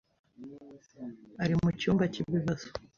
ari 1.43 1.53
mucyumba 1.61 2.03
cy'ibibazo. 2.13 2.67